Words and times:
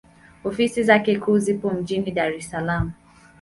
Ofisi 0.43 0.83
zake 0.83 1.19
kuu 1.19 1.37
zipo 1.39 1.69
mjini 1.69 2.11
Dar 2.11 2.33
es 2.33 2.49
Salaam. 2.49 2.87